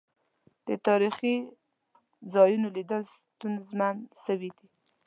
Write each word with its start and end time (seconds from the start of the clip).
د 0.67 0.69
تاريخي 0.87 1.35
ځا 2.31 2.41
يونوليدل 2.53 3.03
ستونزمن 3.35 3.95
سويدی. 4.23 4.67